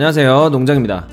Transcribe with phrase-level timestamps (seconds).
[0.00, 0.48] 안녕하세요.
[0.48, 1.08] 농장입니다.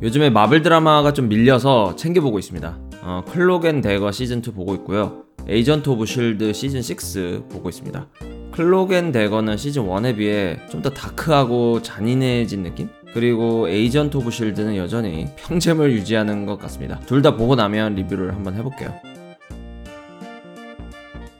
[0.00, 2.78] 요즘에 마블 드라마가 좀 밀려서 챙겨보고 있습니다.
[3.02, 5.24] 어, Cloak and Dagger 시즌2 보고 있고요.
[5.46, 8.06] Agent of Shield 시즌6 보고 있습니다.
[8.52, 12.88] Cloak and Dagger는 시즌1에 비해 좀 더 다크하고 잔인해진 느낌?
[13.12, 16.98] 그리고 Agent of Shield는 여전히 평잼을 유지하는 것 같습니다.
[17.00, 18.94] 둘 다 보고 나면 리뷰를 한번 해볼게요.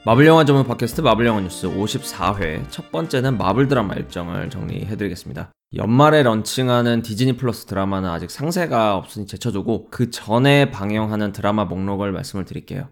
[0.06, 5.50] 마블 영화 전문 팟캐스트 마블 영화 뉴스 54회 첫 번째는 마블 드라마 일정을 정리해드리겠습니다.
[5.74, 12.44] 연말에 런칭하는 디즈니 플러스 드라마는 아직 상세가 없으니 제쳐두고 그 전에 방영하는 드라마 목록을 말씀을
[12.44, 12.88] 드릴게요.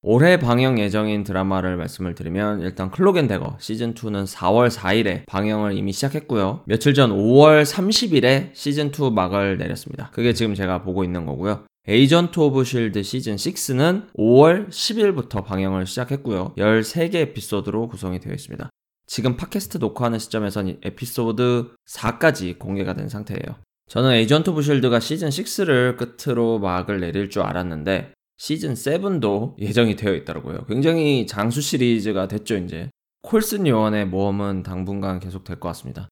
[0.00, 5.90] 올해 방영 예정인 드라마를 말씀을 드리면 일단 Cloak and Dagger 시즌2는 4월 4일에 방영을 이미
[5.90, 6.60] 시작했고요.
[6.66, 10.10] 며칠 전 5월 30일에 시즌2 막을 내렸습니다.
[10.12, 11.64] 그게 지금 제가 보고 있는 거고요.
[11.86, 16.54] Agent of Shield 시즌 6는 5월 10일부터 방영을 시작했고요.
[16.56, 18.70] 13개 에피소드로 구성이 되어 있습니다.
[19.06, 23.56] 지금 팟캐스트 녹화하는 시점에선 에피소드 4까지 공개가 된 상태예요.
[23.90, 30.14] 저는 Agent of Shield가 시즌 6를 끝으로 막을 내릴 줄 알았는데 시즌 7도 예정이 되어
[30.14, 30.64] 있더라고요.
[30.64, 32.88] 굉장히 장수 시리즈가 됐죠, 이제.
[33.20, 36.08] 콜슨 요원의 모험은 당분간 계속 될 것 같습니다.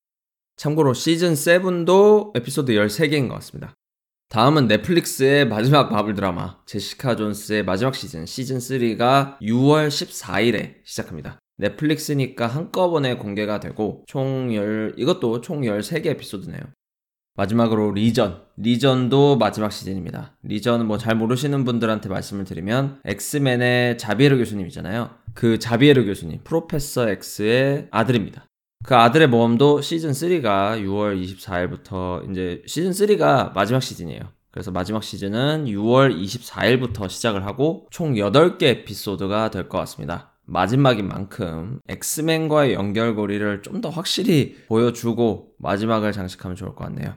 [0.57, 3.73] 참고로 시즌 7도 에피소드 13개인 것 같습니다.
[4.33, 11.39] 다음은 넷플릭스의 마지막 마블 드라마 제시카 존스의 마지막 시즌 시즌 3가 6월 14일에 시작합니다.
[11.59, 16.63] 넷플릭스니까 한꺼번에 공개가 되고 총 열, 이것도 총 13개 에피소드네요.
[17.35, 18.41] 마지막으로 리전.
[18.57, 20.35] 리전도 마지막 시즌입니다.
[20.45, 25.11] 리전 뭐 잘 모르시는 분들한테 말씀을 드리면 엑스맨의 자비에르 교수님이잖아요.
[25.35, 28.47] 그 자비에르 교수님, Professor X의 아들입니다.
[28.83, 34.21] 그 아들의 모험도 시즌 3가 6월 24일부터 이제 시즌 3가 마지막 시즌이에요.
[34.51, 40.33] 그래서 마지막 시즌은 6월 24일부터 시작을 하고 총 8개 에피소드가 될 것 같습니다.
[40.45, 47.15] 마지막인 만큼 엑스맨과의 연결고리를 좀 더 확실히 보여주고 마지막을 장식하면 좋을 것 같네요.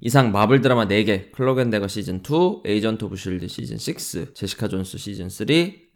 [0.00, 4.68] 이상 마블 드라마 4개, Cloak and Dagger 시즌 2, Agent of Shield 시즌 6, 제시카
[4.68, 5.46] 존스 시즌 3,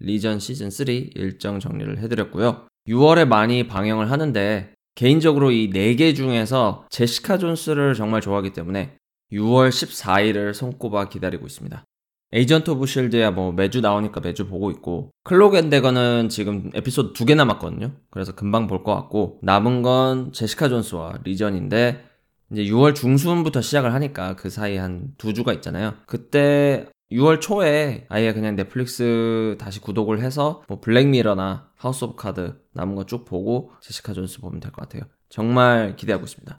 [0.01, 2.67] 리전 시즌 3 일정 정리를 해드렸고요.
[2.89, 8.97] 6월에 많이 방영을 하는데 개인적으로 이 4개 중에서 제시카 존스를 정말 좋아하기 때문에
[9.33, 11.85] 6월 14일을 손꼽아 기다리고 있습니다.
[12.33, 17.27] Agent of Shield야 뭐 매주 나오니까 매주 보고 있고 Cloak and Dagger는 지금 에피소드 두
[17.27, 17.93] 개 남았거든요.
[18.11, 22.05] 그래서 금방 볼 것 같고 남은 건 제시카 존스와 리전인데
[22.51, 25.95] 이제 6월 중순부터 시작을 하니까 그 사이 한 두 주가 있잖아요.
[26.07, 32.61] 그때 6월 초에 아예 그냥 넷플릭스 다시 구독을 해서 뭐 Black Mirror나 House of Cards
[32.73, 35.09] 남은 거 쭉 보고 제시카 존스 보면 될 것 같아요.
[35.31, 36.59] 정말 기대하고 있습니다.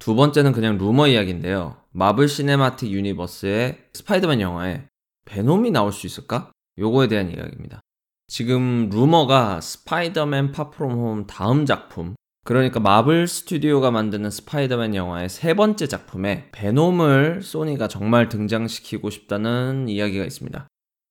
[0.00, 1.76] 두 번째는 그냥 루머 이야기인데요.
[1.90, 4.88] Marvel Cinematic Universe의 스파이더맨 영화에
[5.26, 6.50] 베놈이 나올 수 있을까?
[6.78, 7.80] 요거에 대한 이야기입니다.
[8.28, 12.14] 지금 루머가 스파이더맨 Far From Home 다음 작품
[12.48, 20.24] 그러니까 마블 스튜디오가 만드는 스파이더맨 영화의 세 번째 작품에 베놈을 소니가 정말 등장시키고 싶다는 이야기가
[20.24, 20.66] 있습니다.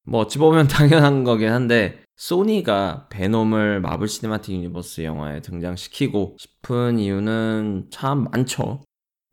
[0.08, 7.90] 뭐 어찌 보면 당연한 거긴 한데 소니가 베놈을 마블 시네마틱 유니버스 영화에 등장시키고 싶은 이유는
[7.92, 8.82] 참 많죠.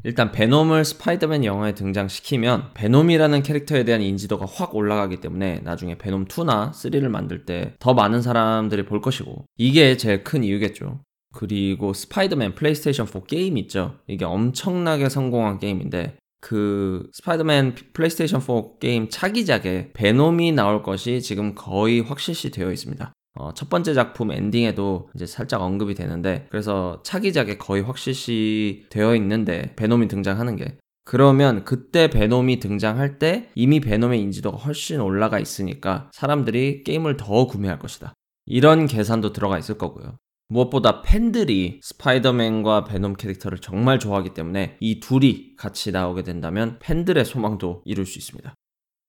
[0.02, 6.70] 일단 베놈을 스파이더맨 영화에 등장시키면 베놈이라는 캐릭터에 대한 인지도가 확 올라가기 때문에 나중에 베놈 2나
[6.70, 11.00] 3를 만들 때 더 많은 사람들이 볼 것이고 이게 제일 큰 이유겠죠.
[11.34, 13.96] 그리고 스파이더맨 플레이스테이션 4 게임 있죠.
[14.06, 22.00] 이게 엄청나게 성공한 게임인데 그 스파이더맨 플레이스테이션 4 게임 차기작에 베놈이 나올 것이 지금 거의
[22.00, 23.12] 확실시 되어 있습니다.
[23.36, 29.74] 어, 첫 번째 작품 엔딩에도 이제 살짝 언급이 되는데 그래서 차기작에 거의 확실시 되어 있는데
[29.74, 36.84] 베놈이 등장하는 게 그러면 그때 베놈이 등장할 때 이미 베놈의 인지도가 훨씬 올라가 있으니까 사람들이
[36.84, 38.14] 게임을 더 구매할 것이다.
[38.46, 40.16] 이런 계산도 들어가 있을 거고요.
[40.48, 47.82] 무엇보다 팬들이 스파이더맨과 베놈 캐릭터를 정말 좋아하기 때문에 이 둘이 같이 나오게 된다면 팬들의 소망도
[47.84, 48.54] 이룰 수 있습니다.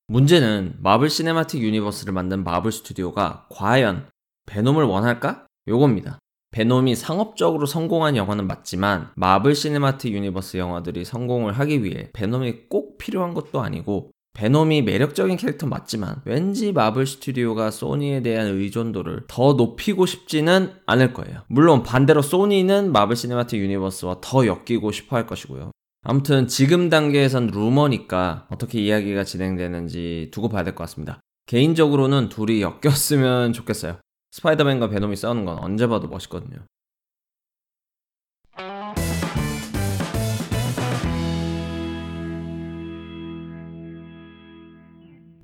[0.07, 4.07] 문제는 마블 시네마틱 유니버스를 만든 마블 스튜디오가 과연
[4.45, 5.47] 베놈을 원할까?
[5.67, 6.19] 요겁니다.
[6.51, 13.33] 베놈이 상업적으로 성공한 영화는 맞지만 마블 시네마틱 유니버스 영화들이 성공을 하기 위해 베놈이 꼭 필요한
[13.33, 20.73] 것도 아니고 베놈이 매력적인 캐릭터 맞지만 왠지 마블 스튜디오가 소니에 대한 의존도를 더 높이고 싶지는
[20.85, 21.41] 않을 거예요.
[21.47, 25.71] 물론 반대로 소니는 마블 시네마틱 유니버스와 더 엮이고 싶어 할 것이고요.
[26.03, 31.19] 아무튼 지금 단계에선 루머니까 어떻게 이야기가 진행되는지 두고 봐야 될 것 같습니다.
[31.47, 33.97] 개인적으로는 둘이 엮였으면 좋겠어요.
[34.31, 36.57] 스파이더맨과 베놈이 싸우는 건 언제 봐도 멋있거든요.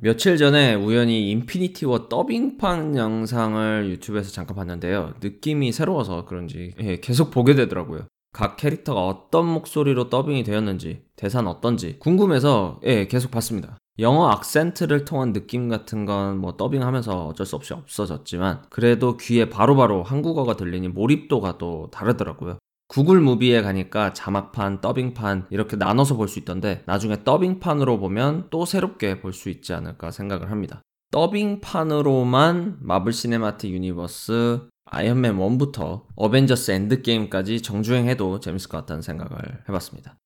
[0.03, 5.13] 며칠 전에 우연히 인피니티 워 더빙판 영상을 유튜브에서 잠깐 봤는데요.
[5.21, 8.07] 느낌이 새로워서 그런지 예, 계속 보게 되더라고요.
[8.33, 13.77] 각 캐릭터가 어떤 목소리로 더빙이 되었는지, 대사는 어떤지 궁금해서 예, 계속 봤습니다.
[13.99, 19.97] 영어 악센트를 통한 느낌 같은 건 뭐 더빙하면서 어쩔 수 없이 없어졌지만 그래도 귀에 바로바로
[19.97, 22.57] 바로 한국어가 들리니 몰입도가 또 다르더라고요.
[22.91, 29.21] 구글 무비에 가니까 자막판, 더빙판 이렇게 나눠서 볼 수 있던데 나중에 더빙판으로 보면 또 새롭게
[29.21, 30.81] 볼 수 있지 않을까 생각을 합니다.
[31.11, 39.37] 더빙판으로만 마블 시네마틱 유니버스 아이언맨 1부터 어벤져스 엔드게임까지 정주행해도 재밌을 것 같다는 생각을
[39.69, 40.17] 해봤습니다.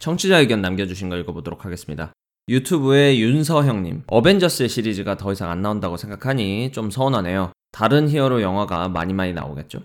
[0.00, 2.12] 청취자 의견 남겨주신 거 읽어보도록 하겠습니다.
[2.48, 7.50] 유튜브의 윤서형님, 어벤져스 시리즈가 더 이상 안 나온다고 생각하니 좀 서운하네요.
[7.72, 9.80] 다른 히어로 영화가 많이 많이 나오겠죠?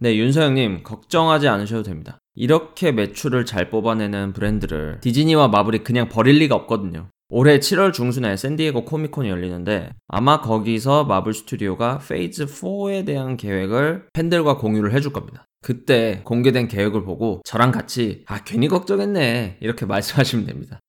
[0.00, 2.18] 네, 윤서형님, 걱정하지 않으셔도 됩니다.
[2.34, 7.06] 이렇게 매출을 잘 뽑아내는 브랜드를 디즈니와 마블이 그냥 버릴 리가 없거든요.
[7.28, 14.58] 올해 7월 중순에 샌디에고 코미콘이 열리는데 아마 거기서 마블 스튜디오가 Phase 4에 대한 계획을 팬들과
[14.58, 15.44] 공유를 해줄 겁니다.
[15.62, 20.80] 그때 공개된 계획을 보고 저랑 같이 아 괜히 걱정했네 이렇게 말씀하시면 됩니다.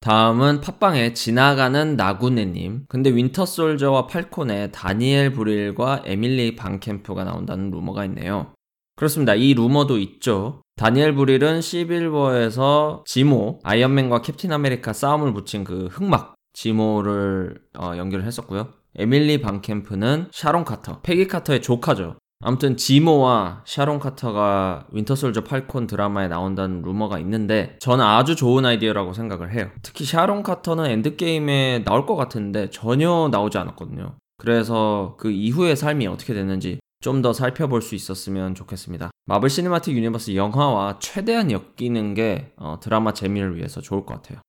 [0.00, 2.84] 다음은 팟빵에 지나가는 나그네님.
[2.88, 8.52] 근데 윈터솔저와 팔콘에 다니엘 브륄과 에밀리 반캠프가 나온다는 루머가 있네요.
[8.96, 9.34] 그렇습니다.
[9.34, 10.62] 이 루머도 있죠.
[10.76, 18.24] 다니엘 브륄은 시빌 워에서 지모, 아이언맨과 캡틴 아메리카 싸움을 붙인 그 흑막, 지모를 어, 연기를
[18.24, 18.68] 했었고요.
[18.96, 22.16] 에밀리 반캠프는 샤론 카터, 페기 카터의 조카죠.
[22.40, 29.52] 아무튼 지모와 샤론 카터가 윈터솔저 팔콘 드라마에 나온다는 루머가 있는데 저는 아주 좋은 아이디어라고 생각을
[29.52, 29.70] 해요.
[29.82, 34.14] 특히 샤론 카터는 엔드게임에 나올 것 같은데 전혀 나오지 않았거든요.
[34.36, 39.10] 그래서 그 이후의 삶이 어떻게 됐는지 좀 더 살펴볼 수 있었으면 좋겠습니다.
[39.26, 44.40] 마블 시네마틱 유니버스 영화와 최대한 엮이는 게 어, 드라마 재미를 위해서 좋을 것 같아요.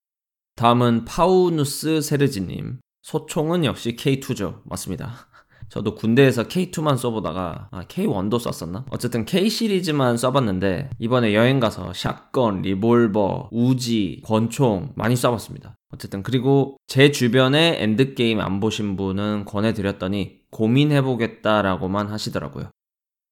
[0.56, 2.80] 다음은 파우누스 세르지님.
[3.02, 4.60] 소총은 역시 K2죠.
[4.64, 5.29] 맞습니다.
[5.70, 8.84] 저도 군대에서 K2만 써보다가 아, K1도 썼었나?
[8.90, 15.76] 어쨌든 K 시리즈만 써봤는데 이번에 여행 가서 shotgun, 리볼버, 우지, 권총 많이 써봤습니다.
[15.92, 22.70] 어쨌든 그리고 제 주변에 엔드게임 안 보신 분은 권해드렸더니 고민해보겠다라고만 하시더라고요.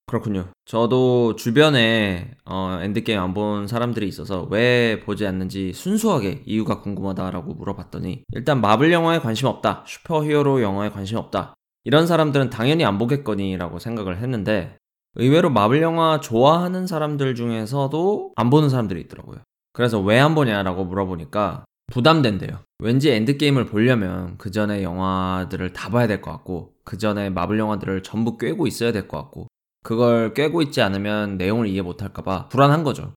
[0.07, 0.47] 그렇군요.
[0.65, 8.23] 저도 주변에 어, 엔드게임 안 본 사람들이 있어서 왜 보지 않는지 순수하게 이유가 궁금하다라고 물어봤더니
[8.33, 9.85] 일단 마블 영화에 관심 없다.
[9.87, 11.55] 슈퍼히어로 영화에 관심 없다.
[11.89, 14.77] 이런 사람들은 당연히 안 보겠거니라고 생각을 했는데
[15.15, 19.39] 의외로 마블 영화 좋아하는 사람들 중에서도 안 보는 사람들이 있더라고요.
[19.73, 22.59] 그래서 왜 안 보냐라고 물어보니까 부담된대요.
[22.79, 28.03] 왠지 엔드게임을 보려면 그 전에 영화들을 다 봐야 될 것 같고 그 전에 마블 영화들을
[28.03, 29.47] 전부 꿰고 있어야 될 것 같고
[29.83, 33.15] 그걸 꿰고 있지 않으면 내용을 이해 못할까봐 불안한 거죠.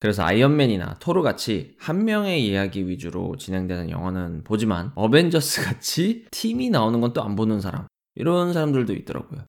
[0.00, 7.02] 그래서 아이언맨이나 토르 같이 한 명의 이야기 위주로 진행되는 영화는 보지만 어벤져스 같이 팀이 나오는
[7.02, 9.40] 건 또 안 보는 사람 이런 사람들도 있더라고요.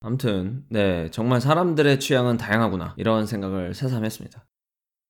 [0.00, 4.44] 아무튼 네 정말 사람들의 취향은 다양하구나 이런 생각을 새삼했습니다.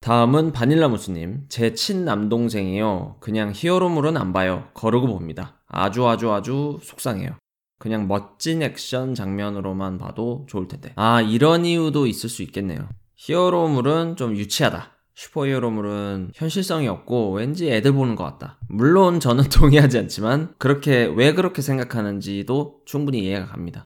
[0.00, 1.46] 다음은 바닐라무스님.
[1.48, 3.18] 제 친남동생이요.
[3.20, 4.68] 그냥 히어로물은 안 봐요.
[4.74, 5.62] 거르고 봅니다.
[5.68, 7.36] 아주 아주 아주 속상해요.
[7.78, 10.92] 그냥 멋진 액션 장면으로만 봐도 좋을 텐데.
[10.96, 12.88] 아 이런 이유도 있을 수 있겠네요.
[13.16, 18.58] 히어로물은 좀 유치하다 슈퍼히어로물은 현실성이 없고 왠지 애들 보는 것 같다.
[18.68, 23.84] 물론 저는 동의하지 않지만 그렇게 왜 그렇게 생각하는지도 충분히 이해가 갑니다.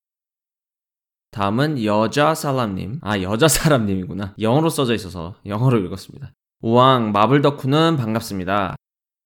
[1.33, 3.01] 다음은 여자 사람님.
[3.03, 4.37] 아, 여자 사람님이구나.
[4.41, 6.33] 영어로 써져 있어서 영어로 읽었습니다.
[6.63, 8.77] 우왕, 마블 덕후는 반갑습니다.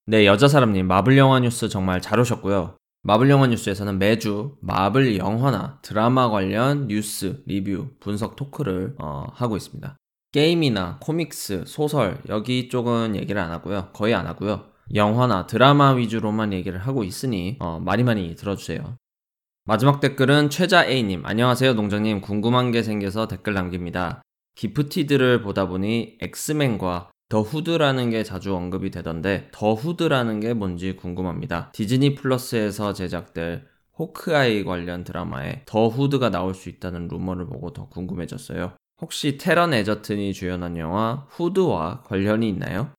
[0.06, 2.76] 네, 여자 사람님, 마블 영화 뉴스 정말 잘 오셨고요.
[3.02, 9.96] 마블 영화 뉴스에서는 매주 마블 영화나 드라마 관련 뉴스, 리뷰, 분석 토크를 어, 하고 있습니다.
[10.32, 13.88] 게임이나 코믹스, 소설 여기 쪽은 얘기를 안 하고요.
[13.92, 14.66] 거의 안 하고요.
[14.94, 18.96] 영화나 드라마 위주로만 얘기를 하고 있으니 어, 많이 많이 들어주세요.
[19.64, 24.22] 마지막 댓글은 최자 A님 안녕하세요 농장님 궁금한 게 생겨서 댓글 남깁니다.
[24.54, 31.70] 기프티드를 보다 보니 엑스맨과 브라더후드라는 게 자주 언급이 되던데 브라더후드라는 게 뭔지 궁금합니다.
[31.72, 33.66] 디즈니 플러스에서 제작될
[33.98, 38.72] 호크아이 관련 드라마에 더 후드가 나올 수 있다는 루머를 보고 더 궁금해졌어요.
[39.00, 42.90] 혹시 태런 에저튼이 주연한 영화 후드와 관련이 있나요?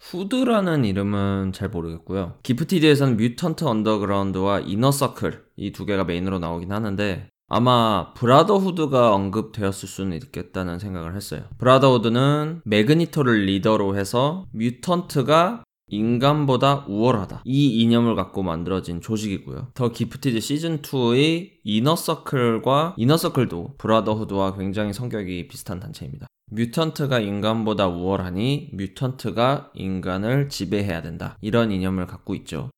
[0.00, 2.34] 후드라는 이름은 잘 모르겠고요.
[2.42, 10.78] 기프티드에서는 Mutant Underground와 이너서클 이 두 개가 메인으로 나오긴 하는데 아마 브라더후드가 언급되었을 수는 있겠다는
[10.78, 11.44] 생각을 했어요.
[11.58, 17.42] 브라더후드는 매그니토를 리더로 해서 mutant가 인간보다 우월하다.
[17.44, 19.68] 이 이념을 갖고 만들어진 조직이고요.
[19.74, 26.26] 더 기프티드 시즌2의 이너서클과 이너서클도 브라더후드와 굉장히 성격이 비슷한 단체입니다.
[26.50, 31.36] mutant가 인간보다 우월하니 mutant가 인간을 지배해야 된다.
[31.40, 32.70] 이런 이념을 갖고 있죠.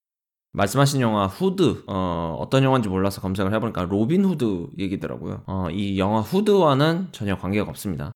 [0.52, 5.42] 말씀하신 영화 후드 어떤 영화인지 몰라서 검색을 해보니까 로빈 후드 얘기더라고요.
[5.46, 8.12] 어, 이 영화 후드와는 전혀 관계가 없습니다.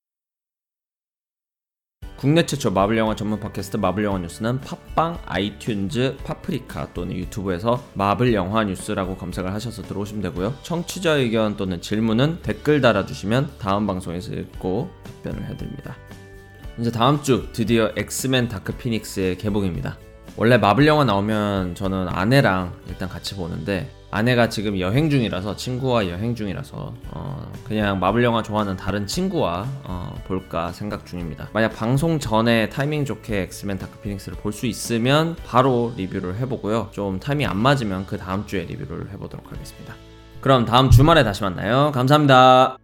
[2.22, 8.32] 국내 최초 마블 영화 전문 팟캐스트 마블 영화 뉴스는 팟빵, 아이튠즈, 파프리카 또는 유튜브에서 마블
[8.32, 10.54] 영화 뉴스라고 검색을 하셔서 들어오시면 되고요.
[10.62, 15.96] 청취자 의견 또는 질문은 댓글 달아주시면 다음 방송에서 읽고 답변을 해드립니다.
[16.78, 19.98] 이제 다음 주 드디어 엑스맨 다크 피닉스의 개봉입니다.
[20.36, 26.34] 원래 마블 영화 나오면 저는 아내랑 일단 같이 보는데 아내가 지금 여행 중이라서 친구와 여행
[26.34, 31.48] 중이라서 어 그냥 마블 영화 좋아하는 다른 친구와 어 볼까 생각 중입니다.
[31.54, 36.90] 만약 방송 전에 타이밍 좋게 엑스맨 다크 피닉스를 볼 수 있으면 바로 리뷰를 해보고요.
[36.92, 39.94] 좀 타이밍 안 맞으면 그 다음 주에 리뷰를 해보도록 하겠습니다.
[40.42, 41.90] 그럼 다음 주말에 다시 만나요.
[41.94, 42.81] 감사합니다.